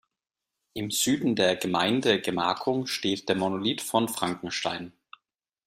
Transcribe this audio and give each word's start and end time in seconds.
Im 0.73 0.89
Süden 0.89 1.35
der 1.35 1.55
Gemeindegemarkung 1.57 2.87
steht 2.87 3.29
der 3.29 3.35
Monolith 3.35 3.81
von 3.83 4.07
Frankenstein. 4.09 4.93